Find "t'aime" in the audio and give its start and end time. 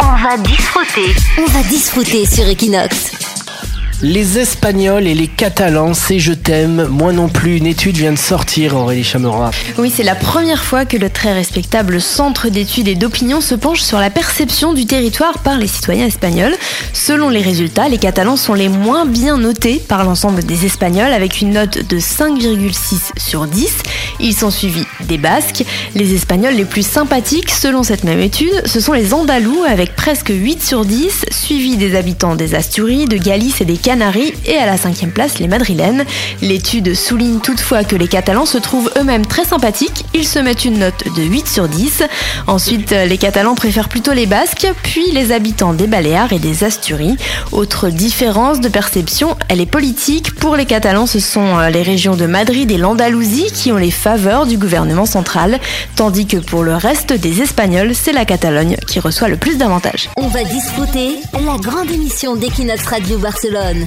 6.32-6.86